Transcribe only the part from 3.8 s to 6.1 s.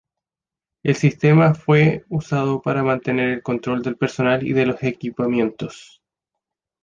del personal y de los equipamientos.